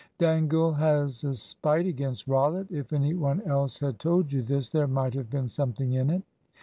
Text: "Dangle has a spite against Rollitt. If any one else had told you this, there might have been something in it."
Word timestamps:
"Dangle 0.17 0.73
has 0.73 1.23
a 1.23 1.35
spite 1.35 1.85
against 1.85 2.27
Rollitt. 2.27 2.71
If 2.71 2.91
any 2.91 3.13
one 3.13 3.39
else 3.43 3.77
had 3.77 3.99
told 3.99 4.31
you 4.31 4.41
this, 4.41 4.71
there 4.71 4.87
might 4.87 5.13
have 5.13 5.29
been 5.29 5.47
something 5.47 5.93
in 5.93 6.09
it." 6.09 6.23